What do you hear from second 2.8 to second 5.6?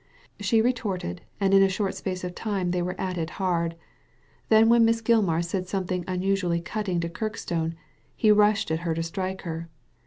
were at it hard/ Then when Miss Gilmar